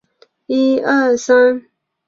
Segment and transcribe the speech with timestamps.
[0.03, 0.03] 看
[0.77, 1.25] 了看时
[1.59, 1.69] 间